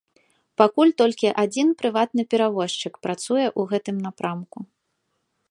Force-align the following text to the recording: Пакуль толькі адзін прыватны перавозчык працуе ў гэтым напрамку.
Пакуль 0.61 0.93
толькі 1.01 1.29
адзін 1.43 1.67
прыватны 1.81 2.21
перавозчык 2.33 2.93
працуе 3.05 3.45
ў 3.59 3.75
гэтым 3.75 3.97
напрамку. 4.09 4.57